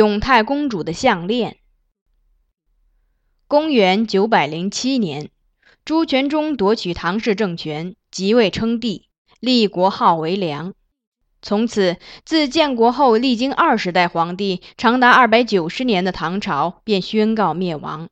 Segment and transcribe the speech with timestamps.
[0.00, 1.58] 永泰公主的项链。
[3.46, 5.28] 公元九百零七年，
[5.84, 9.10] 朱全忠夺取唐氏政权，即位称帝，
[9.40, 10.72] 立国号为梁。
[11.42, 18.08] 从此，自建国后历经二十代皇帝，长达二百九十年的唐朝便宣告灭亡。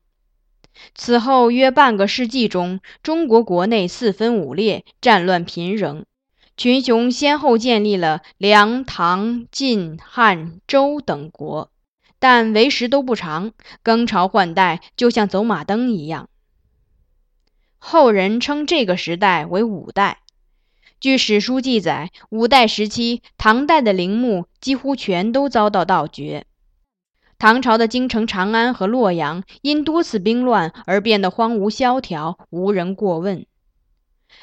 [0.94, 6.04] 此后约半个世纪中，中国国内四分五裂，战乱频仍。
[6.54, 11.70] 群雄先后建立了梁、唐、晋、汉、周等国，
[12.18, 16.28] 但为时都不长，更朝换代，就像走马灯一样。
[17.78, 20.18] 后人称这个时代为五代。
[21.00, 26.44] 据史书记载，五代时期，唐代的陵墓几乎全都遭到盗掘。
[27.38, 33.46] 唐朝的京城长安和洛阳因多次兵乱而变得荒芜萧条，无人过问。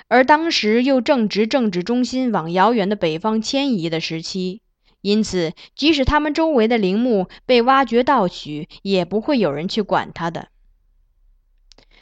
[0.07, 4.61] 而当时又正值政治中心往遥远的北方迁移的时期，
[5.05, 10.47] 因此即使他们周围的陵墓被挖掘盗取，也不会有人去管他的。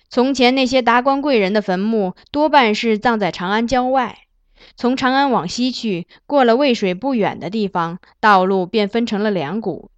[0.10, 4.20] 从前那些达官贵人的坟墓多半是葬在长安郊外，
[4.78, 9.92] 从长安往西去，过了渭水不远的地方，道路便分成了两股，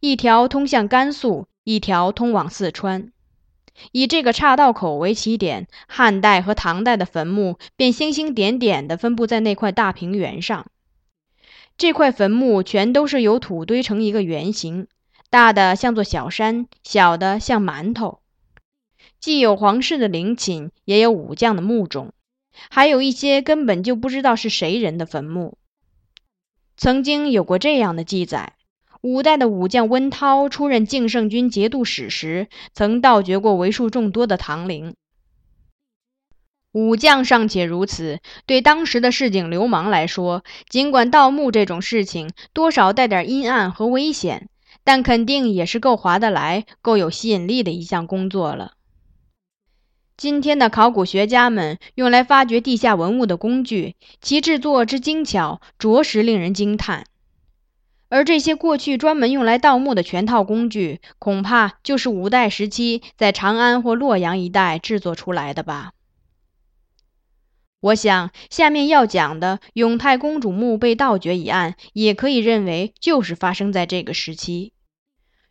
[0.00, 3.12] 一条通向甘肃，一条通往四川。
[3.92, 10.66] 以这个岔道口为起点，汉代和唐代的坟墓便星星点点地分布在那块大平原上。
[11.80, 14.86] 这块坟墓全都是由土堆成一个圆形，
[15.30, 18.20] 大的像座小山，小的像馒头。
[19.18, 22.12] 既有皇室的陵寝，也有武将的墓冢，
[22.68, 25.56] 还有一些根本就不知道是谁人的坟墓。
[26.76, 28.56] 曾经有过这样的记载。
[29.00, 34.94] 五代的武将温韬出任敬圣军节度使时，曾盗掘过为数众多的唐陵。
[36.72, 44.48] 武将尚且如此，对当时的市井流氓来说，尽管盗墓这种事情多少带点阴暗和危险，
[44.84, 48.74] 但肯定也是够划得来、够有吸引力的一项工作了。
[50.16, 57.06] 今天的考古学家们用来发掘地下文物的工具，其制作之精巧，着实令人惊叹。
[58.10, 65.92] 而这些过去专门用来盗墓的全套工具，恐怕就是五代时期在长安或洛阳一带制作出来的吧。
[67.80, 74.74] 我想，下面要讲的永泰公主墓被盗掘一案，也可以认为就是发生在这个时期。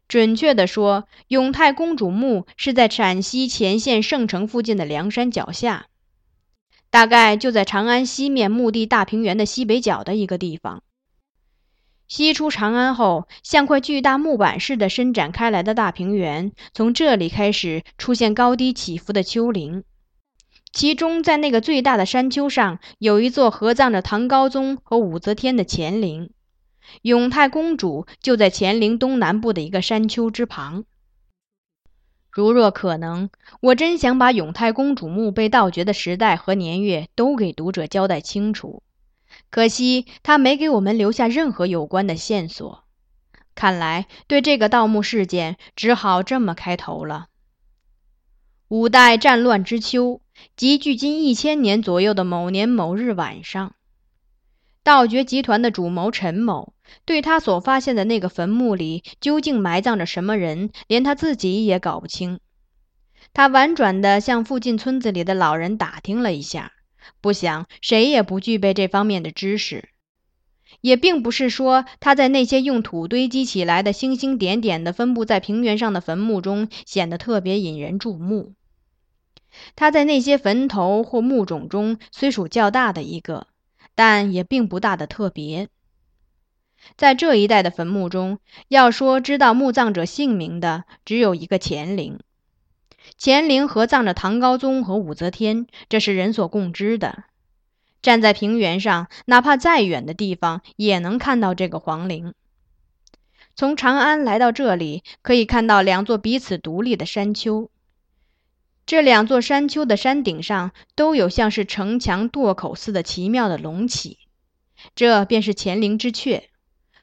[0.07, 5.88] 准确地说，永泰公主墓是在陕西乾县圣城附近的梁山脚下，
[6.91, 10.84] 大概就在长安西面墓地大平原的西北角的一个地方。
[12.07, 19.84] 西出长安后，像块巨大木板似的伸展开来的大平原，从这里开始出现高低起伏的丘陵。
[20.72, 26.30] 其中，在那个最大的山丘上，有一座合葬着唐高宗和武则天的乾陵，
[27.02, 30.85] 永泰公主就在乾陵东南部的一个山丘之旁。
[32.31, 38.84] 如若可能，我真想把永泰公主墓被盗掘的时代和年月都给读者交代清楚。
[39.50, 42.84] 可惜他没给我们留下任何有关的线索。
[43.56, 47.28] 看来，对这个盗墓事件，只好这么开头了：
[48.68, 50.22] 五代战乱之秋，
[50.56, 53.76] 即距今一千年左右的某年某日晚上，
[54.84, 56.74] 盗掘集团的主谋陈某，
[57.06, 62.40] 对他所发现的那个坟墓里究竟埋葬着什么人，连他自己也搞不清。
[63.34, 66.72] 他婉转地向附近村子里的老人打听了一下。
[67.22, 69.90] 不想，谁也不具备这方面的知识，
[70.82, 78.53] 也并不是说他在那些用土堆积起来的星星点点的分布在平原上的坟墓中显得特别引人注目。
[79.76, 83.47] 他在那些坟头或墓冢中虽属较大的一个，
[83.96, 85.70] 但也并不大的特别。
[86.96, 88.40] 在这一带的坟墓中，
[88.70, 92.20] 要说知道墓葬者姓名的，只有一个乾陵。
[93.22, 97.23] 乾陵合葬着唐高宗和武则天，这是人所共知的。
[98.02, 102.34] 站在平原上，哪怕再远的地方也能看到这个皇陵。
[103.56, 107.70] 从长安来到这里，可以看到两座彼此独立的山丘。
[108.90, 114.18] 这两座山丘的山顶上都有像是城墙垛口似的奇妙的隆起，
[114.96, 116.46] 这便是乾陵之阙。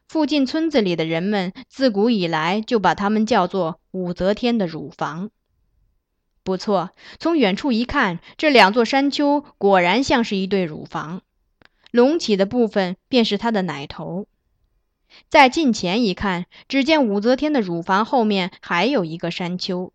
[0.09, 5.31] 附近村子里的人们自古以来就把它们叫做武则天的乳房。
[6.43, 6.91] 不错，
[7.21, 11.23] 从远处一看，这两座山丘果然像是一对乳房，
[11.93, 14.27] 隆起的部分便是她的奶头。
[15.29, 19.93] 再近前一看，只见武则天的乳房后面还有一个山丘，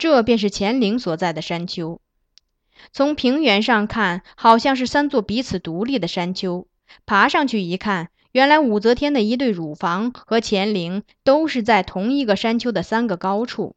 [0.00, 2.00] 这便是乾陵所在的山丘。
[2.90, 6.66] 从平原上看，好像是三座彼此独立的山丘；
[7.04, 13.76] 爬上去一看，原来武则天的一对乳房和乾陵都是在同一个山丘的三个高处。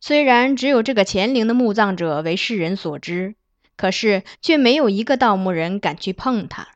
[0.00, 3.34] 虽然只有这个乾陵的墓葬者为世人所知，
[3.76, 6.68] 可是却没有一个盗墓人敢去碰它。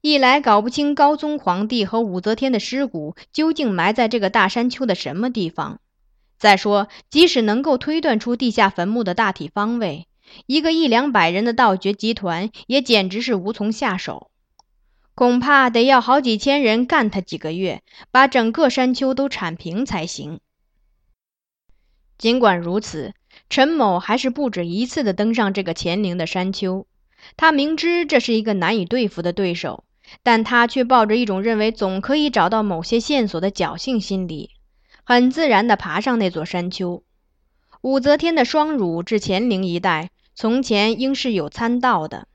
[0.00, 5.80] 一来搞不清高宗皇帝和武则天的尸骨究竟埋在这个大山丘的什么地方；
[6.38, 10.06] 再说，即使能够推断出地下坟墓的大体方位，
[10.46, 14.30] 一个一两百人的盗掘集团也简直是无从下手，
[15.14, 20.40] 恐怕得要好几千人干他几个月，把整个山丘都铲平才行。
[22.18, 23.14] 尽管如此，
[23.48, 26.86] 陈某还是不止一次地登上这个乾陵的山丘。
[27.36, 29.84] 他明知这是一个难以对付的对手，
[30.22, 34.50] 但他却抱着一种认为总可以找到某些线索的侥幸心理，
[35.08, 37.04] 很自然地爬上那座山丘。
[37.80, 42.26] 武则天的双乳至乾陵一带，从前应是有参道的，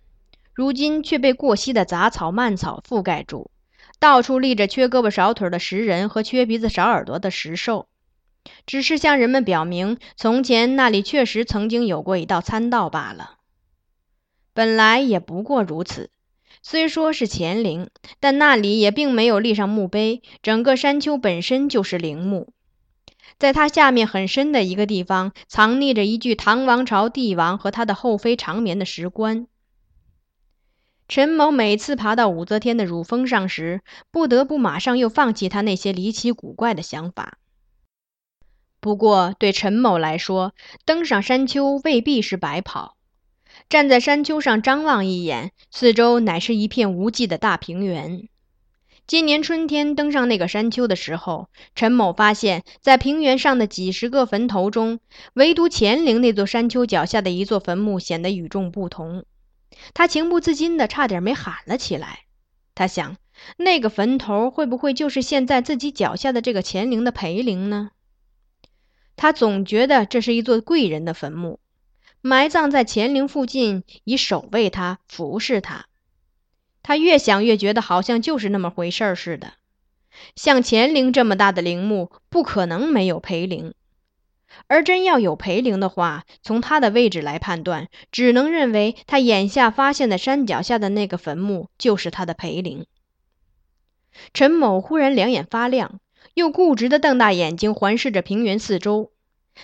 [0.54, 3.52] 如今却被过膝的杂草、蔓草覆盖住，
[4.00, 7.90] 到处立着缺胳膊少腿的石人和缺鼻子少耳朵的石兽。
[8.66, 13.36] 只是向人们表明，从前那里确实曾经有过一道参道罢了。
[14.54, 16.10] 本来也不过如此。
[16.64, 17.90] 虽说是乾陵，
[18.22, 22.54] 但那里也并没有立上墓碑，整个山丘本身就是陵墓。
[23.42, 29.48] 在它下面很深的一个地方，藏匿着一具唐王朝帝王和他的后妃长眠的石棺。
[31.08, 37.40] 陈某每次爬到武则天的乳峰上时，不得不马上又放弃他那些离奇古怪的想法。
[38.80, 40.54] 不过，对陈某来说，
[40.86, 42.96] 登上山丘未必是白跑。
[43.68, 48.30] 站在山丘上张望一眼，四周乃是一片无际的大平原。
[49.12, 55.02] 今年春天登上那个山丘的时候，陈某发现，在平原上的几十个坟头中，
[55.34, 59.26] 唯独乾陵那座山丘脚下的一座坟墓显得与众不同。
[59.94, 62.20] 他情不自禁的差点没喊了起来。
[62.74, 63.18] 他想，
[63.58, 67.92] 那个坟头会不会就是现在自己脚下的这个乾陵的陪陵呢？
[69.18, 71.60] 他总觉得这是一座贵人的坟墓，
[72.22, 75.88] 埋葬在乾陵附近，以守卫他、服侍他。
[76.84, 79.54] 他越想越觉得好像就是那么回事似的。
[80.36, 83.74] 像乾陵这么大的陵墓，不可能没有陪陵。
[84.68, 92.86] 而真要有陪陵的话，从他的位置来判断，只能认为他眼下发现的山脚下的那个坟墓就是他的陪陵。
[94.34, 96.00] 陈某忽然两眼发亮。
[96.34, 99.12] 又固执地瞪大眼睛环视着平原四周，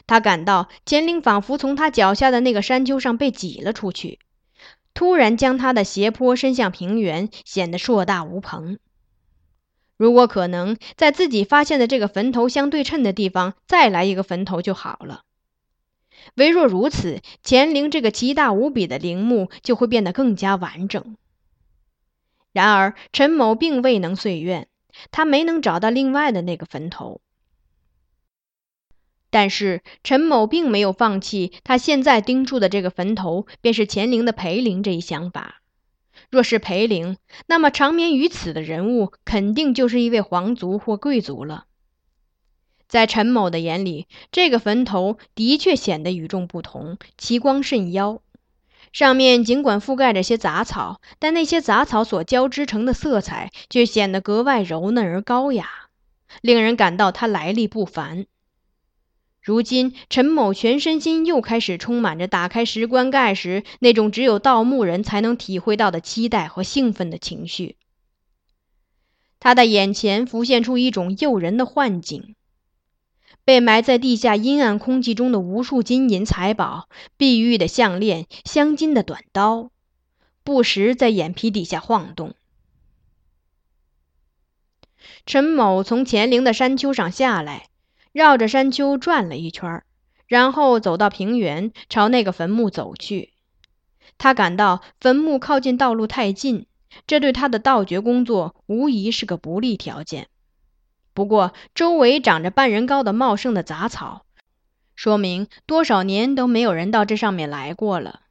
[0.06, 4.20] 他感到乾陵仿佛从他脚下的那个山丘上被挤了出去，
[4.98, 8.80] 突然将他的斜坡伸向平原，显得硕大无朋。
[9.96, 15.22] 如果可能，在自己发现的这个坟头相对称的地方再来一个坟头就好了。
[16.34, 21.16] 唯若如此，乾陵这个奇大无比的陵墓就会变得更加完整。
[22.52, 24.68] 然而，陈某并未能遂愿。
[25.12, 27.22] 他没能找到另外的那个坟头，
[29.38, 35.62] 但是陈某并没有放弃他现在盯住的这个坟头便是乾陵的陪陵这一想法。
[36.32, 41.66] 若是陪陵，那么长眠于此的人物肯定就是一位皇族或贵族了。
[42.88, 48.24] 在陈某的眼里，这个坟头的确显得与众不同，奇光甚妖。
[48.92, 55.70] 上面尽管覆盖着些杂草，但那些杂草所交织成的色彩却显得格外柔嫩而高雅，
[56.42, 58.26] 令人感到它来历不凡。
[59.48, 67.78] 如今，陈某全身心又开始充满着打开石棺盖时那种只有盗墓人才能体会到的期待和兴奋的情绪。
[69.40, 72.36] 他的眼前浮现出一种诱人的幻景。
[73.46, 79.72] 被埋在地下阴暗空气中的无数金银财宝、碧玉的项链、镶金的短刀，
[80.44, 82.36] 不时在眼皮底下晃动。
[85.26, 87.70] 陈某从乾陵的山丘上下来，
[88.18, 89.84] 绕着山丘转了一圈，
[90.26, 93.32] 然后走到平原，朝那个坟墓走去。
[94.18, 96.66] 他感到坟墓靠近道路太近，
[97.06, 100.30] 这对他的盗掘工作无疑是个不利条件。
[101.14, 104.26] 不过，周围长着半人高的茂盛的杂草，
[104.96, 108.22] 说明多少年都没有人到这上面来过了。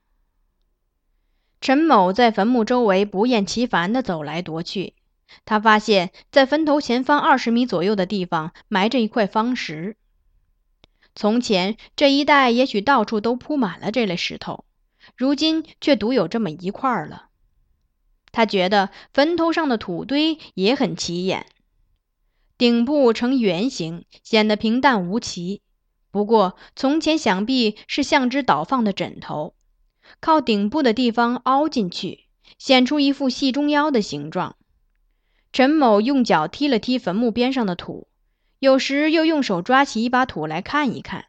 [1.61, 4.95] 陈某在坟墓周围不厌其烦地走来踱去，
[5.45, 9.97] 他发现，在坟头前方二十米左右的地方埋着一块方石。
[11.15, 14.65] 从前这一带也许到处都铺满了这类石头，
[15.17, 17.29] 如今却独有这么一块了。
[18.33, 21.47] 他觉得坟头上的土堆也很起眼。
[22.59, 25.63] 顶部呈圆形，显得平淡无奇。
[26.11, 29.55] 不过，从前想必是像只倒放的枕头，
[30.21, 32.25] 靠顶部的地方凹进去，
[32.59, 34.56] 显出一副细中腰的形状。
[35.57, 38.09] 陈某用脚踢了踢坟墓边上的土，
[38.59, 41.29] 有时又用手抓起一把土来看一看，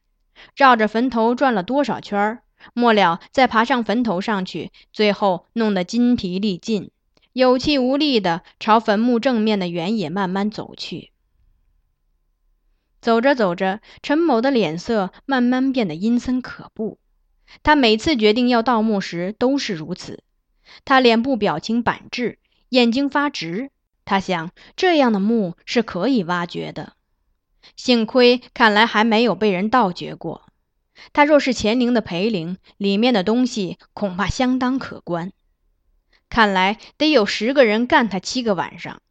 [0.53, 2.43] 绕着坟头转了多少圈儿，
[2.73, 6.91] 末了再爬上坟头上去，最后弄得筋疲力尽，
[7.31, 11.13] 有气无力地朝坟墓正面的原野慢慢走去。
[12.99, 16.99] 走着走着，陈某的脸色慢慢变得阴森可怖。
[17.63, 20.21] 他每次决定要盗墓时都是如此。
[20.83, 23.71] 他脸部表情板滞，眼睛发直。
[24.07, 26.93] 他想，这样的墓是可以挖掘的。
[27.75, 30.47] 幸亏，看来还没有被人盗掘过。
[31.13, 35.31] 他若是乾陵的陪陵，里面的东西恐怕相当可观。
[36.27, 39.01] 看来得有十个人干他七个晚上。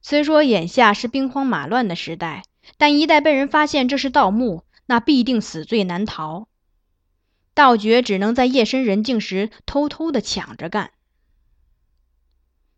[0.00, 2.44] 虽说眼下是兵荒马乱的时代。
[2.78, 6.48] 但一旦被人发现这是盗墓，那必定死罪难逃。
[7.52, 10.92] 盗掘只能在夜深人静时偷偷的抢着干。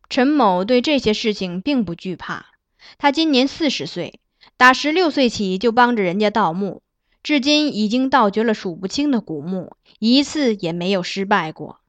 [0.09, 2.47] 陈某对这些事情并不惧怕，
[2.99, 4.21] 他今年四十岁，
[4.57, 6.83] 打十六岁起就帮着人家盗墓，
[7.23, 11.81] 至今已经盗掘了数不清的古墓，一次也没有失败过。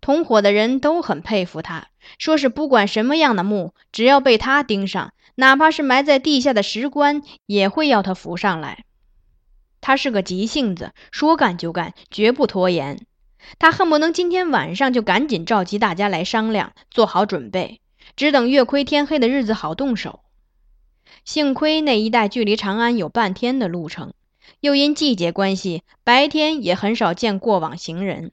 [0.00, 5.12] 同伙的人都很佩服他，说是不管什么样的墓，只要被他盯上。
[5.34, 8.84] 哪怕是埋在地下的石棺，也会要他扶上来。
[9.80, 13.06] 他是个急性子，说干就干，绝不拖延。
[13.58, 17.80] 他恨不能今天晚上就赶紧召集大家来商量，做好准备，
[18.16, 20.20] 只等月亏天黑的日子好动手。
[21.24, 24.14] 幸亏那一带距离长安有半天的路程，
[24.60, 28.32] 又因季节关系，白天也很少见过往行人。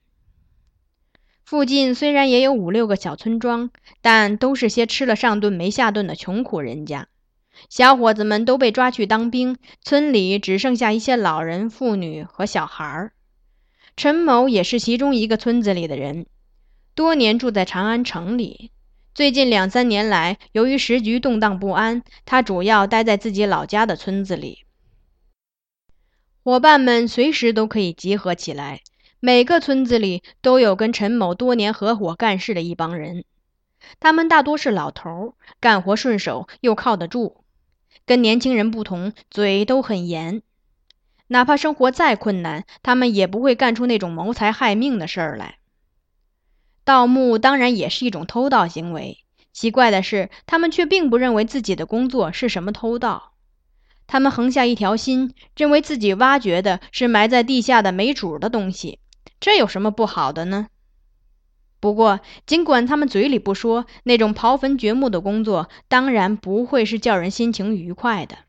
[1.43, 7.07] 附近虽然也有五六个小村庄，但都是些吃了上顿没下顿的穷苦人家。
[7.69, 13.13] 小伙子们都被抓去当兵，村里只剩下一些老人、妇女和小孩儿。
[13.99, 16.25] 陈某也是其中一个村子里的人，
[16.95, 18.71] 多年住在长安城里。
[19.13, 24.59] 最近两三年来，由于时局动荡不安，他主要待在自己老家的村子里。
[26.45, 28.79] 伙伴们随时都可以集合起来。
[29.19, 33.25] 每个村子里都有跟陈某多年合伙干事的一帮人，
[33.99, 37.43] 他们大多是老头，干活顺手又靠得住。
[38.05, 40.41] 跟年轻人不同，嘴都很严。
[41.29, 45.59] 哪怕生活再困难，他们也不会干出那种谋财害命的事儿来。
[46.83, 49.19] 盗墓当然也是一种偷盗行为，
[49.53, 53.33] 奇怪的是，他们却并不认为自己的工作是什么偷盗。
[54.07, 58.97] 他们横下一条心，认为自己挖掘的是埋在地下的没主的东西。
[59.39, 60.67] 这有什么不好的呢？
[61.79, 68.39] 不过，尽管他们嘴里不说，那种刨坟掘墓的工作当然不会是叫人心情愉快的。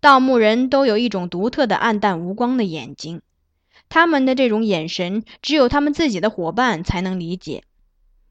[0.00, 3.20] 盗墓人都有一种独特的暗淡无光的眼睛，
[3.90, 7.64] 他们的这种眼神只有他们自己的伙伴才能理解。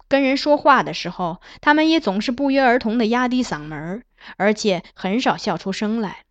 [0.07, 4.03] 跟人说话的时候，他们也总是不约而同地压低嗓门，
[4.37, 6.25] 而且很少笑出声来。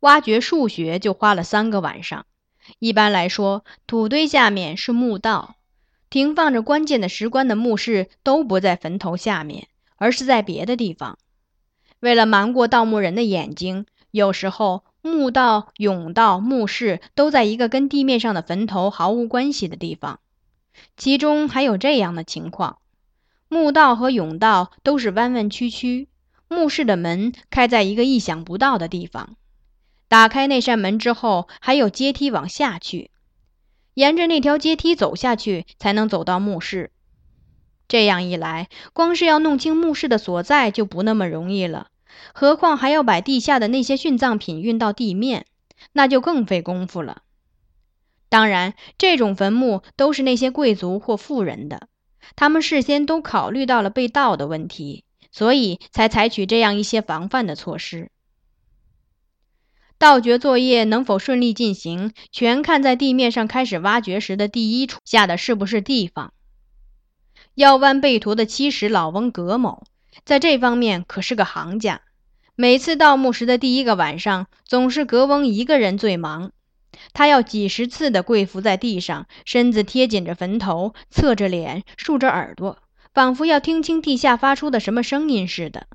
[0.00, 2.26] 挖掘数学就花了三个晚上。
[2.78, 5.56] 一般来说，土堆下面是墓道，
[6.10, 11.18] 停放着关键的石棺的墓室都不在坟头下面，而是在别的地方。
[12.00, 20.20] 为了瞒过盗墓人的眼睛，有时候墓道、甬道、墓室都在一个跟地面上的坟头毫无关系的地方。
[20.96, 22.78] 其中还有这样的情况：
[23.48, 26.08] 墓道和甬道都是弯弯曲曲，
[26.46, 29.36] 墓室的门开在一个意想不到的地方。
[30.08, 33.10] 打开那扇门之后，还有阶梯往下去，
[33.94, 36.90] 沿着那条阶梯走下去，才能走到墓室。
[37.88, 41.88] 这样一来，光是要弄清墓室的所在就不那么容易了，
[42.34, 45.46] 何况还要把地下的那些殉葬品运到地面，
[45.92, 47.22] 那就更费功夫了。
[48.28, 51.88] 当然，这种坟墓都是那些贵族或富人的，
[52.34, 58.10] 他们事先都考虑到了被盗的问题，所以才采取这样一些防范的措施。
[59.98, 66.32] 盗掘作业能否顺利进行，全看在地面上开始挖掘时的第一处下的是不是地方。
[67.54, 69.84] 腰弯背驼的七十老翁葛某，
[70.24, 72.02] 在这方面可是个行家。
[72.54, 76.52] 每次盗墓时的第一个晚上，总是格翁一个人最忙。
[77.14, 82.78] 他要几十次的跪伏在地上，身子贴紧着坟头，侧着脸，竖着耳朵，
[83.14, 85.86] 仿佛要听清地下发出的什么声音似的。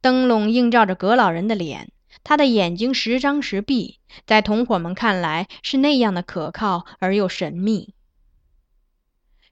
[0.00, 1.90] 灯笼映照着葛老人的脸。
[2.22, 7.92] 他的眼睛时张时闭，在同伙们看来是那样的可靠而又神秘。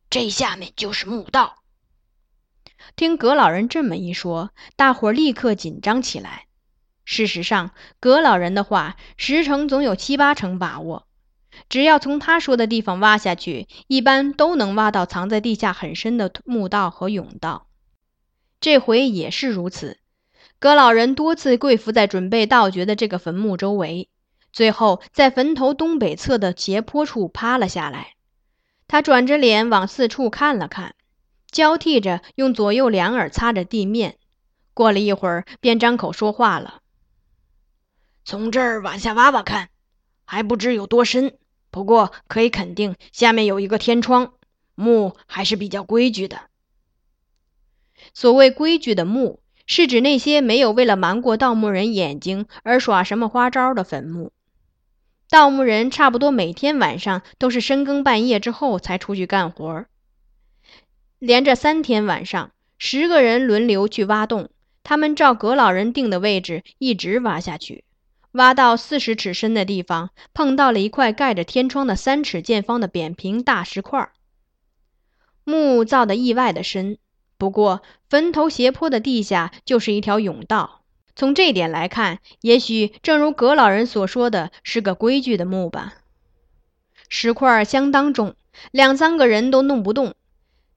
[0.09, 1.62] 这下面就是墓道。
[2.97, 6.47] 听葛老人这么一说，大伙立刻紧张起来。
[7.05, 11.07] 事实上，葛老人的话十成总有七八成把握。
[11.69, 17.67] 只要从他说的地方挖下去，一般都能挖到藏在地下很深的墓道和甬道。
[18.61, 19.99] 这回也是如此。
[20.59, 24.09] 葛老人多次跪伏在准备盗掘的这个坟墓周围，
[24.53, 28.15] 最后在坟头东北侧的斜坡处趴了下来。
[28.87, 30.95] 他转着脸往四处看了看，
[31.53, 34.19] 交替着用左右两耳擦着地面。
[34.75, 36.81] 过了一会儿，便张口说话了
[38.25, 39.69] ：“从这儿往下挖挖看，
[40.25, 41.39] 还不知有多深。
[41.71, 44.33] 不过可以肯定，下面有一个天窗。
[44.75, 46.41] 墓还是比较规矩的。
[48.13, 54.33] 所谓规矩的墓。”是指那些没有为了瞒过盗墓人眼睛而耍什么花招的坟墓。
[55.31, 59.87] 盗墓人差不多每天晚上都是深更半夜之后才出去干活，
[61.25, 64.49] 连着三天晚上，十个人轮流去挖洞。
[64.83, 67.85] 他们照葛老人定的位置一直挖下去，
[68.33, 74.11] 挖到四十尺深的地方，碰到了一块盖着天窗的三尺见方的扁平大石块。
[75.45, 76.99] 墓造的意外的深。
[77.39, 80.81] 不过，坟头斜坡的地下就是一条甬道。
[81.15, 85.95] 从这点来看，也许正如葛老人所说的是个规矩的墓吧。
[87.09, 88.35] 石块相当重，
[88.73, 90.17] 两三个人都弄不动，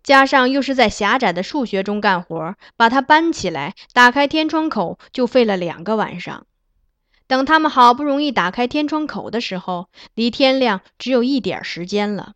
[0.06, 6.46] 加上又是在狭窄的树穴中干活，把它搬起来、打开天窗口就费了两个晚上。
[7.26, 12.34] 等他们好不容易打开天窗口的时候，离天亮只有一点时间了。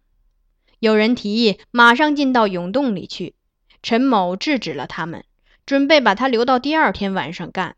[0.79, 3.35] 有人提议马上进到甬洞里去。
[3.83, 5.23] 陈某制止了他们，
[5.67, 7.75] 准备把它留到第二天晚上干。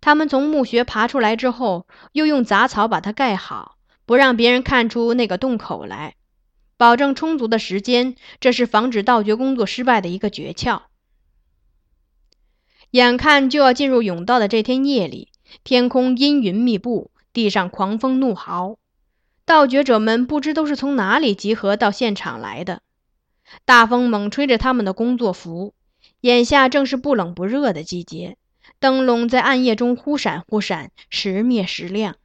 [0.00, 6.14] 他们从墓穴爬出来之后，又用杂草把它盖好，不让别人看出那个洞口来，
[6.82, 8.16] 保证充足的时间。
[8.40, 10.82] 这是防止盗掘工作失败的一个诀窍。
[12.90, 15.28] 眼看就要进入甬道的这天夜里，
[15.62, 18.78] 天空阴云密布，地上狂风怒号，
[19.44, 22.82] 盗掘者们不知都是从哪里集合到现场来的。
[23.64, 25.74] 大风猛吹着他们的工作服，
[26.22, 28.36] 眼下正是不冷不热的季节，
[28.80, 32.16] 灯笼在暗夜中忽闪忽闪，时灭时亮。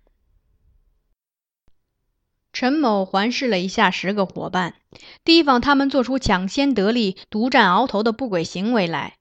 [2.60, 4.74] 陈某环视了一下十个伙伴，
[5.24, 9.18] 提防他们做出抢先得利、独占鳌头的不轨行为来，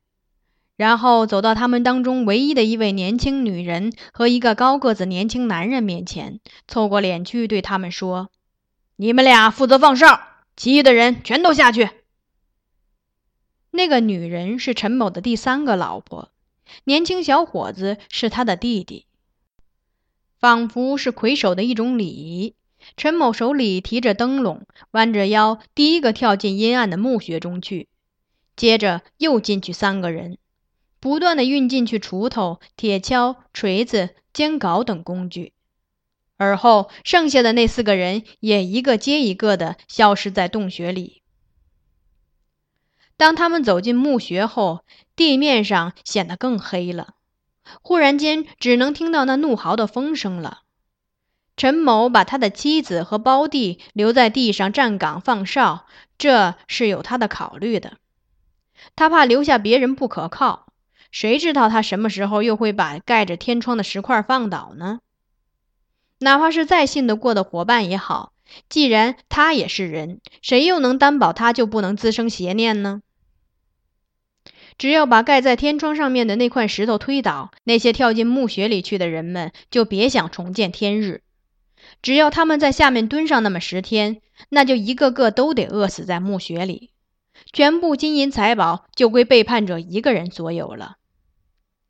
[0.79, 8.31] 然后走到他们当中唯一的一位年轻女人和一个高个子年轻男人面前，凑过脸去对他们说
[8.96, 10.18] ：“你们俩负责放哨。”
[10.57, 11.90] 其余的人全都下去。
[13.70, 16.31] 那个女人是陈某的第三个老婆，
[16.85, 19.05] 年轻小伙子是他的弟弟。
[20.38, 22.55] 仿佛是魁首的一种礼仪，
[22.96, 27.88] 陈某手里提着灯笼，弯着腰，第一个跳进阴暗的墓穴中去。
[28.55, 30.38] 接着又进去三个人，
[31.01, 35.53] 不断的运进去锄头、铁锹、锤子、尖镐等工具。
[36.38, 41.22] 而后，剩下的那四个人也一个接一个的消失在洞穴里。
[43.16, 47.14] 当他们走进墓穴后，地面上显得更黑了。
[47.81, 50.62] 忽然间，只能听到那怒嚎的风声了。
[51.57, 55.87] 陈某把他的妻子和胞弟留在地上站岗放哨，
[56.19, 57.95] 这是有他的考虑的。
[58.95, 60.66] 他怕留下别人不可靠，
[61.11, 65.01] 谁知道他什么时候又会把盖着天窗的石块放倒呢？
[66.19, 68.33] 哪怕是再信得过的伙伴也好，
[68.69, 73.01] 既然他也是人，谁又能担保他就不能滋生邪念呢？
[74.79, 81.23] 只要把盖在天窗上面的那块石头推倒，那些跳进墓穴里去的人们就别想重见天日。
[82.02, 86.90] 只要他们在下面蹲上那么十天，那就一个个都得饿死在墓穴里，
[87.52, 90.96] 全部金银财宝就归背叛者一个人所有了。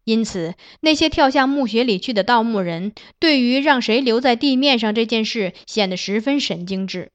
[0.04, 7.10] 因此，那些跳下墓穴里去的盗墓人，对于让谁留在地面上这件事，显得十分神经质。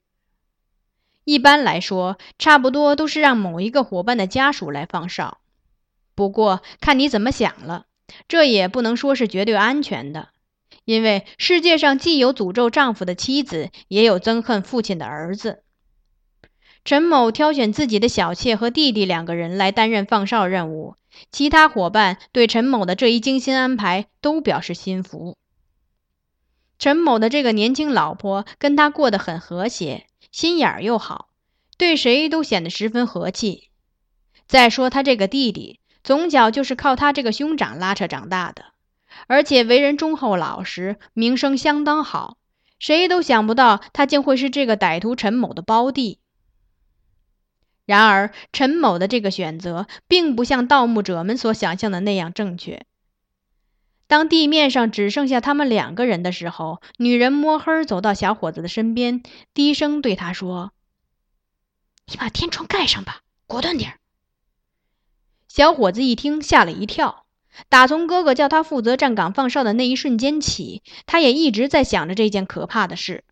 [1.23, 5.37] 一般来说，差不多都是让某一个伙伴的家属来放哨。
[6.15, 7.85] 不过，看你怎么想了，
[8.27, 10.29] 这也不能说是绝对安全的，
[10.85, 15.63] 因为世界上既有诅咒丈夫的妻子，也有憎恨父亲的儿子。
[16.83, 20.95] 陈某挑选自己的小妾和弟弟两个人来担任放哨任务。
[21.31, 25.37] 其他伙伴对陈某的这一精心安排都表示心服。
[26.79, 31.29] 陈某的这个年轻老婆跟他过得很和谐，心眼儿又好，
[31.77, 33.69] 对谁都显得十分和气。
[34.47, 38.65] 再说他这个弟弟，从小就是靠他这个兄长拉扯长大的，
[39.27, 42.37] 而且为人忠厚老实，名声相当好，
[42.79, 46.19] 谁都想不到他竟会是这个歹徒陈某的胞弟。
[47.85, 52.85] 然而，陈某的这个选择并不像盗墓者们所想象的那样正确。
[54.07, 60.73] 当地面上只剩下他们两个人的时候，女人摸黑走到小伙子的身边，低声对他说
[62.07, 63.99] ：“你把天窗盖上吧，果断点儿。”
[65.47, 67.25] 小伙子一听，吓了一跳。
[67.69, 73.23] 打从哥哥叫他负责站岗放哨的那一瞬间起，他也一直在想着这件可怕的事。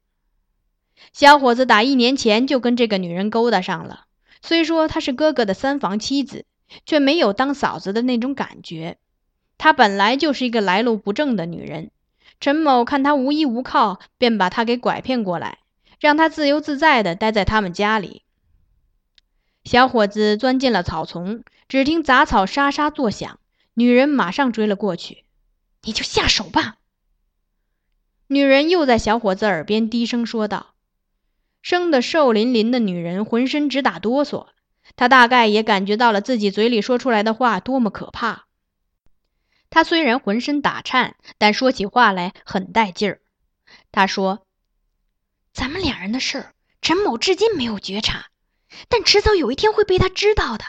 [1.13, 4.05] 小伙子打一年前就跟这个女人勾搭上了，
[4.41, 6.45] 虽说她是哥哥的三房妻子，
[6.85, 8.97] 却没有当嫂子的那种感觉。
[9.57, 11.91] 她本来就是一个来路不正的女人，
[12.39, 15.59] 陈某看她无依无靠，便把她给拐骗过来，
[15.99, 18.23] 让她自由自在地待在他们家里。
[19.63, 23.39] 小伙子钻进了草丛，只听杂草沙沙作响。
[23.73, 25.23] 女人马上追了过去，
[25.83, 26.77] 你就下手吧。
[28.27, 30.75] 女人又在小伙子耳边低声说道
[31.63, 34.47] ：“生得瘦淋淋的女人浑身直打哆嗦，
[34.95, 38.45] 她大概也感觉到了自己嘴里说出来的话多么可怕。
[39.71, 43.21] 她虽然浑身打颤，但说起话来很带劲儿。
[43.91, 44.45] 她说
[45.53, 48.27] ：‘咱们两人的事儿，陈某至今没有觉察，
[48.89, 50.65] 但迟早有一天会被他知道的。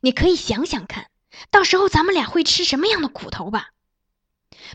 [0.00, 1.08] 你可以想想看。’”
[1.50, 3.70] 到时候咱们俩会吃什么样的苦头吧？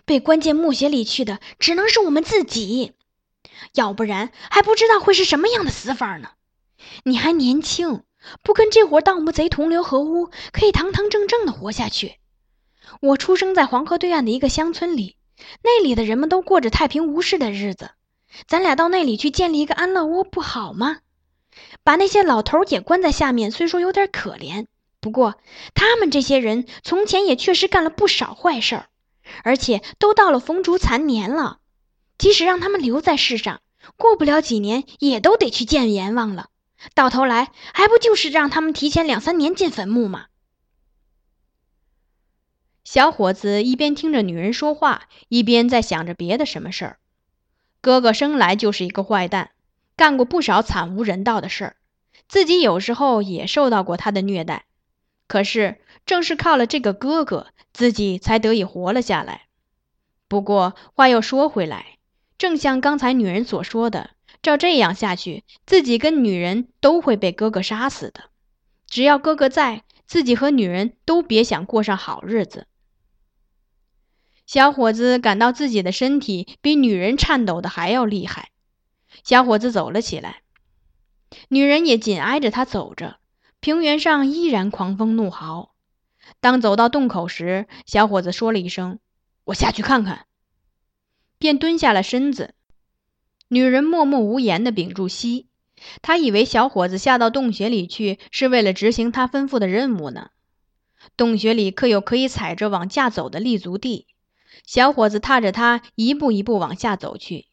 [0.05, 2.93] 被关进墓穴里去的只能是我们自己，
[3.73, 6.29] 要不然还不知道会是什么样的死法呢。
[7.03, 8.03] 你还年轻，
[8.43, 12.17] 不跟这伙盗墓贼同流合污，可以堂堂正正的活下去。
[13.01, 15.17] 我出生在黄河对岸的一个乡村里，
[15.63, 17.91] 那里的人们都过着太平无事的日子。
[18.47, 20.99] 咱俩到那里去建立一个安乐窝不好吗？
[21.83, 24.67] 把那些老头也关在下面，虽说有点可怜。
[25.07, 25.35] 不过，
[25.73, 28.89] 他们这些人从前也确实干了不少坏事儿，
[29.41, 31.59] 而且都到了风烛残年了。
[32.17, 33.61] 即使让他们留在世上，
[33.95, 36.49] 过不了几年也都得去见阎王了。
[36.93, 40.25] 到头来，还不就是让他们提前两三年进坟墓吗？
[42.83, 46.99] 小伙子一边听着女人说话，一边在想着别的什么事儿。
[47.79, 49.51] 哥哥生来就是一个坏蛋，
[49.95, 51.75] 干过不少惨无人道的事儿，
[52.27, 54.65] 自己有时候也受到过他的虐待。
[55.27, 59.47] 可是，正是靠了这个哥哥，自己才得以活了下来。
[60.27, 61.97] 不过话又说回来，
[62.37, 64.11] 正像刚才女人所说的，
[64.41, 68.25] 照这样下去，自己跟女人都会被哥哥杀死的。
[68.87, 72.67] 只要哥哥在，自己和女人都别想过上好日子。
[74.45, 78.51] 小伙子感到自己的身体比女人颤抖的还要厉害。
[79.25, 80.41] 小伙子走了起来，
[81.49, 83.17] 女人也紧挨着他走着。
[83.67, 85.75] 平原上依然狂风怒号。
[86.39, 88.99] 当走到洞口时，小伙子说了一声
[89.43, 90.25] ：“我下去看看。”
[91.37, 92.55] 便蹲下了身子。
[93.49, 95.49] 女人默默无言地屏住息。
[96.01, 100.29] 她以为小伙子下到洞穴里去是为了执行他吩咐的任务呢。
[101.17, 104.07] 洞穴里可有可以踩着往下走的立足地。
[104.65, 107.47] 小伙子踏着它一步一步往下走去。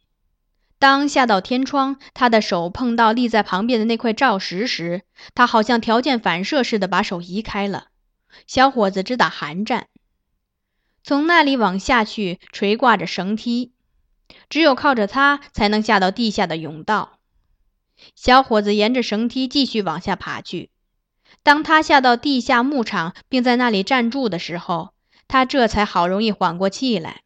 [0.85, 5.01] 当下到天窗，他的手碰到立在旁边的那块照石时，
[5.35, 7.87] 他好像条件反射似的把手移开了。
[8.47, 9.87] 小伙子直打寒战。
[11.03, 13.73] 从那里往下去，垂挂着绳梯，
[14.51, 17.19] 只有靠着它才能下到地下的甬道。
[18.15, 20.69] 小伙子沿着绳梯继续往下爬去。
[21.43, 24.91] 当他下到地下牧场，并在那里站住的时候，
[25.29, 27.23] 他这才好容易缓过气来。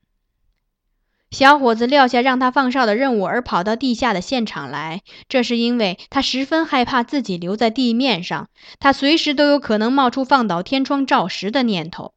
[1.30, 5.02] 小伙子撂下让他放哨的任务，而跑到地下的现场来。
[5.28, 12.14] 这是因为他十分害怕自己留在地面上，他随时都有可能冒出放倒天窗照石的念头。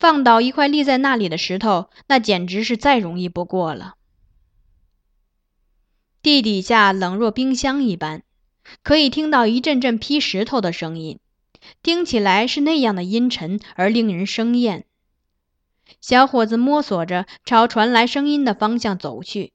[0.00, 3.94] 放倒一块立在那里的石头，那简直是再容易不过了。
[6.20, 8.22] 地底下冷若冰箱一般，
[8.82, 11.20] 可以听到一阵阵劈石头的声音，
[11.82, 14.84] 听起来是那样的阴沉而令人生厌。
[16.00, 19.52] 小伙子摸索着朝传来声音的方向走去，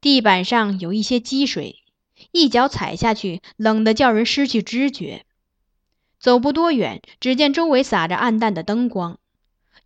[0.00, 1.76] 地板上有一些积水，
[2.32, 5.24] 一脚踩下去，冷得叫人失去知觉。
[6.18, 9.18] 走不多远，只见周围洒着暗淡的灯光，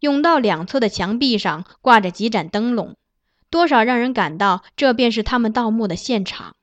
[0.01, 2.97] 甬道两侧的墙壁上挂着几盏灯笼，
[3.49, 6.57] 多少让人感到这便是他们盗墓的现场。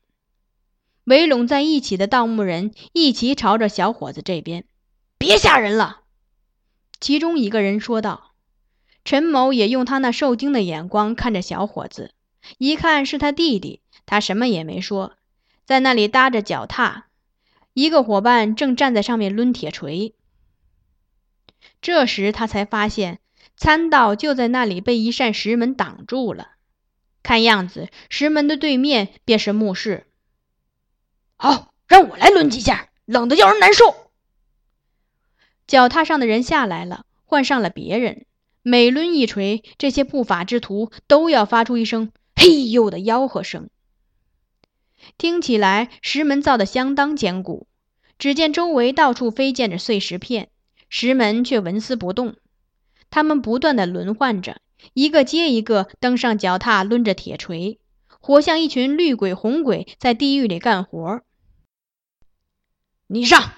[1.05, 4.65] 围拢在一起的盗墓人一齐朝着小伙子这边
[5.17, 6.01] ：“别吓人了。”
[7.01, 8.32] 其中一个人说道。
[9.05, 12.13] 陈某也用他那受惊的眼光看着小伙子，
[12.57, 15.13] 一看是他弟弟，他什么也没说，
[15.65, 17.07] 在那里搭着脚踏，
[17.73, 20.15] 一个伙伴正站在上面抡铁锤。
[21.81, 23.19] 这时他才发现，
[23.57, 26.51] 参道就在那里被一扇石门挡住了，
[27.23, 30.07] 看样子石门的对面便是墓室。
[31.35, 33.95] 好，让我来抡几下，冷得叫人难受。
[35.67, 38.25] 脚踏上的人下来了，换上了别人。
[38.63, 43.69] 每抡一锤，这些不法之徒都要发出一声“嘿呦”的吆喝声，
[45.17, 47.67] 听起来石门造的相当坚固。
[48.17, 50.49] 只见周围到处飞溅着碎石片，
[50.87, 52.37] 石门却纹丝不动。
[53.09, 54.61] 他们不断的轮换着，
[54.93, 61.21] 一个接一个登上脚踏，抡着铁锤，活像一群绿鬼红鬼在地狱里干活。
[63.07, 63.51] 你上！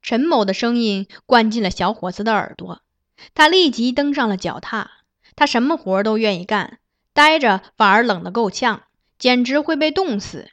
[0.00, 2.80] 陈某的声音灌进了小伙子的耳朵，
[3.34, 4.90] 他立即登上了脚踏。
[5.34, 6.78] 他什么活都愿意干，
[7.12, 8.84] 待着反而冷得够呛，
[9.18, 10.48] 简直会被冻死。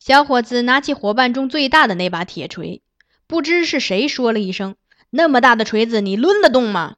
[0.00, 2.82] 小伙子拿起伙伴中最大的那把铁锤，
[3.26, 4.76] 不知是谁说了一声
[5.10, 6.96] ：“那么大的锤子，你抡得动吗？”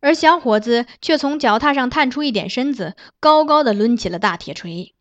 [0.00, 4.94] 而小伙子却从脚踏上探出一点身子，高高的抡起了大铁锤，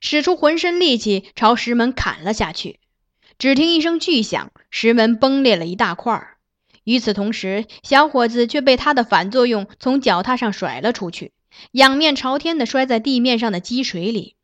[0.00, 2.80] 使出浑身力气朝石门砍了下去。
[3.38, 6.35] 只听一声巨响，石门崩裂了一大块儿。
[6.86, 11.32] 与此同时，小伙子却被他的反作用从脚踏上甩了出去，
[11.72, 14.36] 仰面朝天的摔在地面上的积水里。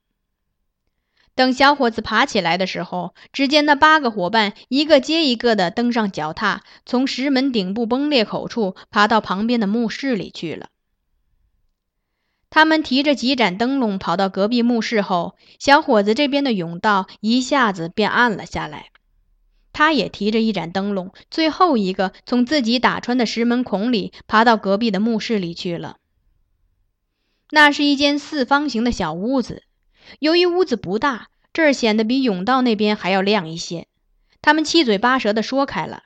[1.37, 10.69] 等小伙子爬起来的时候，只见那八个伙伴一个接一个的登上脚踏，从石门顶部崩裂口处爬到旁边的墓室里去了。
[12.51, 18.92] 他们提着几盏灯笼跑到隔壁墓室后，小伙子这边的甬道一下子便暗了下来。
[19.73, 25.97] 他也提着一盏灯笼，最后一个从自己打穿的石门孔里爬到隔壁的墓室里去了。
[27.51, 29.63] 那是一间四方形的小屋子。
[30.19, 33.87] 由于屋子不大，这儿显得比甬道那边还要亮一些。
[34.41, 36.03] 他们七嘴八舌地说开了。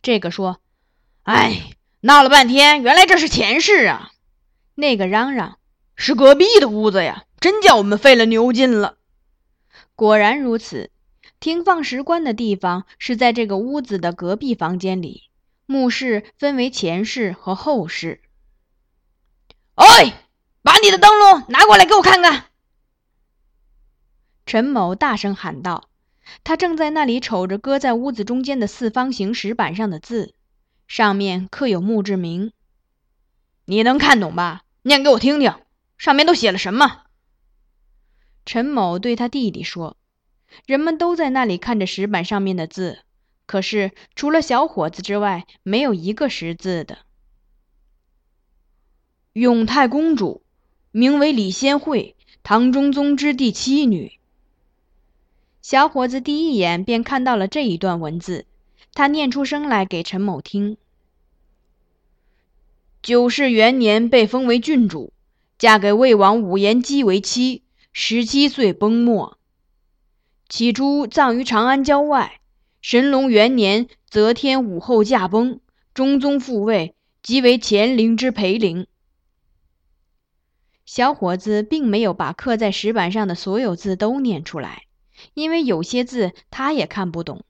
[0.00, 0.60] 这个说
[1.24, 4.12] ：“哎，闹了半天，原来这是前世啊！”
[4.74, 5.58] 那个嚷嚷
[5.96, 8.96] ：“是隔壁的屋子呀！”真叫我们费了牛劲了。
[9.94, 10.90] 果然如此，
[11.40, 15.24] 停放石棺的地方是在这个屋子的隔壁房间里。
[15.66, 18.20] 墓室分为前室和后室。
[19.74, 20.24] 哎，
[20.62, 22.46] 把你的灯笼拿过来给我看看。
[24.46, 25.88] 陈某大声喊道
[26.44, 30.34] ：“他正在那里瞅着搁在屋子中间的四方形石板上的字，
[30.86, 32.52] 上面刻有墓志铭。
[33.64, 34.62] 你能看懂吧？
[34.82, 35.52] 念给我听听，
[35.98, 37.02] 上面都写了什么？”
[38.46, 39.96] 陈某对他弟弟说
[40.66, 43.00] ：“人们都在那里看着石板上面的字，
[43.46, 46.98] 可是除了小伙子之外，没有一个识字的。
[49.32, 50.42] 永泰公主，
[50.92, 54.12] 名为李仙惠，唐中宗之第七女。”
[55.60, 58.46] 小伙子第一眼便看到了这一段文字，
[58.94, 60.76] 他念出声来给陈某听
[63.02, 65.12] ：“九世元年被封为郡主，
[65.58, 69.36] 嫁给魏王武延基为妻，十七岁崩没。
[70.48, 72.40] 起初葬于长安郊外。
[72.80, 75.60] 神龙元年则天武后驾崩，
[75.94, 78.86] 中宗复位，即为乾陵之陪陵。”
[80.86, 84.82] 小伙子并没有把刻在石板上的所有字都念出来。
[85.32, 87.42] 因为有些字他也看不懂，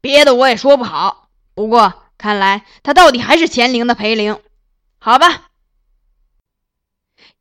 [0.00, 1.30] 别的我也说不好。
[1.54, 4.40] 不过看来他到底还是乾陵的陪陵，
[4.98, 5.50] 好吧？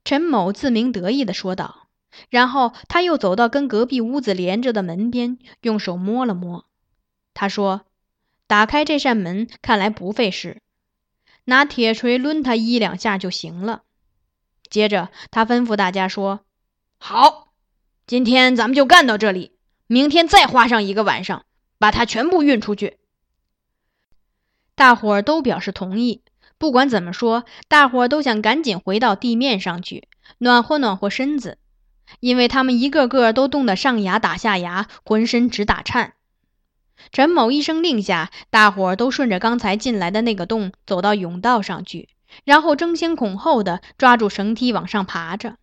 [0.05, 1.86] 陈某自鸣得意地说道。
[2.29, 6.65] 然后他又走到跟隔壁屋子连着的门边，用手摸了摸。
[7.33, 7.85] 他说
[8.47, 10.61] ：“打开这扇门，看来不费事，
[11.45, 13.83] 拿铁锤抡他一两下就行了。”
[14.69, 16.41] 接着他吩咐大家说
[16.97, 17.45] ：“好。”
[18.07, 21.43] 今天咱们就干到这里，明天再花上一个晚上，
[21.77, 22.97] 把它全部运出去。
[24.75, 26.23] 大伙儿都表示同意。
[26.57, 31.57] 不管怎么说，大伙儿都想赶紧回到地面上去，暖和暖和身子，
[32.19, 36.13] 因为他们一个个都冻得上牙打下牙，浑身直打颤。
[37.11, 42.09] 陈某一声令下，大伙儿都顺着刚才进来的那个洞走到甬道上去，
[42.43, 45.57] 然后争先恐后的抓住绳梯往上爬着。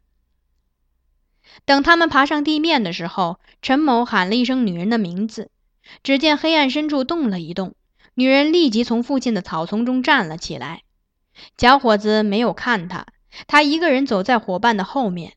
[1.64, 5.50] 等他们爬上地面的时候，陈某喊了一声女人的名字，
[6.02, 7.74] 只见黑暗深处动了一动，
[8.14, 10.83] 女人立即从附近的草丛中站了起来。
[11.59, 13.07] 小伙子没有看他，
[13.46, 15.35] 他一个人走在伙伴的后面。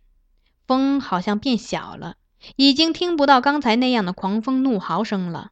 [0.67, 2.17] 风好像变小了，
[2.57, 5.51] 已经听不到刚才那样的狂风怒嚎声了。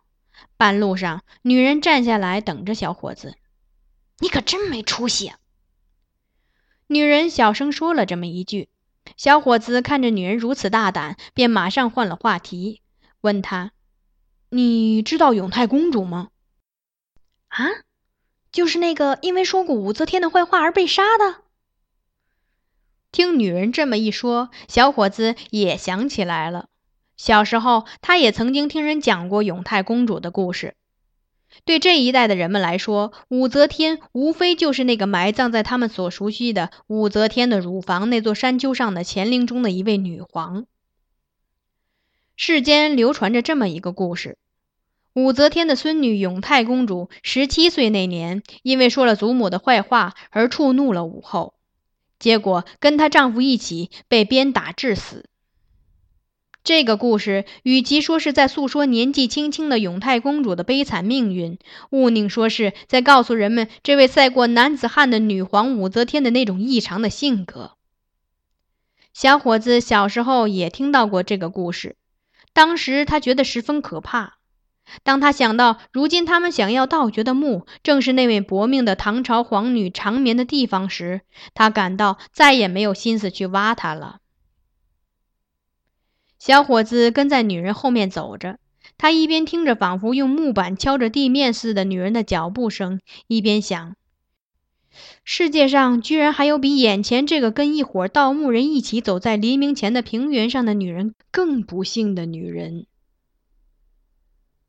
[0.58, 3.36] 半路上，女人站下来等着小伙子。
[4.20, 5.34] 你可真没出息！
[6.88, 8.70] 女人小声说了这么一句。
[9.18, 12.82] 小伙子看着女人如此大胆，便马上换了话题，
[13.22, 13.72] 问他
[14.50, 16.30] ：“你知道永泰公主吗
[17.48, 17.66] ？”“啊，
[18.52, 21.44] 就是那个因为说过武则天的坏话而被杀的。”
[23.16, 26.68] 听女人这么一说，小伙子也想起来了。
[27.16, 30.76] 小时候，他也曾经听人讲过永泰公主的故事。
[31.64, 40.66] 对这一代的人们来说，武则天无非就是那个埋葬在他们所熟悉的武则天的乳房那座山丘上的乾陵中的一位女皇。
[42.36, 44.38] 世间流传着这么一个故事：
[45.14, 51.54] 武则天的孙女永泰公主十七岁那年，因为说了祖母的坏话而触怒了武后，
[52.26, 55.26] 结果跟她丈夫一起被鞭打致死。
[56.64, 61.60] 这个故事与其说是在诉说年纪轻轻的永泰公主的悲惨命运，
[61.92, 67.74] 勿宁说是在告诉人们这位赛过男子汉的女皇武则天的那种异常的性格。
[69.14, 71.96] 小伙子小时候也听到过这个故事，
[72.54, 74.40] 当时他觉得十分可怕。
[75.04, 81.22] 当他想到如今他们想要盗掘的墓正是那位薄命的唐朝皇女长眠的地方时，
[81.54, 84.20] 他感到再也没有心思去挖它了。
[86.38, 88.60] 小伙子跟在女人后面走着，
[88.98, 93.96] 他一边听着仿佛用木板敲着地面似的女人的脚步声，一边想：
[95.24, 102.86] 世界上居然还有比眼前这个跟一伙盗墓人一起走在黎明前的平原上的女人更不幸的女人。